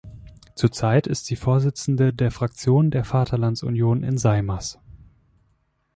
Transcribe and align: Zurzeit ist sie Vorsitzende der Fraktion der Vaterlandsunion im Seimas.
Zurzeit 0.55 1.05
ist 1.05 1.27
sie 1.27 1.35
Vorsitzende 1.35 2.11
der 2.11 2.31
Fraktion 2.31 2.89
der 2.89 3.03
Vaterlandsunion 3.03 4.01
im 4.01 4.17
Seimas. 4.17 4.79